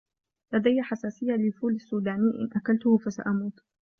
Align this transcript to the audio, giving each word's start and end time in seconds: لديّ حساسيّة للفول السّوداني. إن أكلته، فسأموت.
لديّ 0.53 0.81
حساسيّة 0.81 1.33
للفول 1.33 1.75
السّوداني. 1.75 2.31
إن 2.41 2.49
أكلته، 2.55 2.97
فسأموت. 2.97 3.59